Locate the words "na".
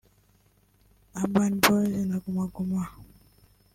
2.09-2.17